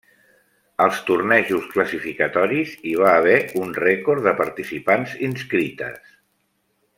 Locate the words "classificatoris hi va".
1.73-3.11